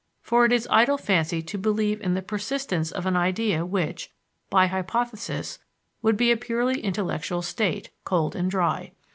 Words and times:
For 0.23 0.45
it 0.45 0.51
is 0.51 0.67
idle 0.71 0.97
fancy 0.97 1.43
to 1.43 1.59
believe 1.59 2.01
in 2.01 2.15
the 2.15 2.23
persistence 2.23 2.91
of 2.91 3.05
an 3.05 3.15
idea 3.15 3.63
which, 3.67 4.09
by 4.49 4.65
hypothesis, 4.65 5.59
would 6.01 6.17
be 6.17 6.31
a 6.31 6.37
purely 6.37 6.79
intellectual 6.81 7.43
state, 7.43 7.91
cold 8.03 8.35
and 8.35 8.49
dry. 8.49 8.93